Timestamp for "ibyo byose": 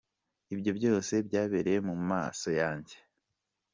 0.53-1.13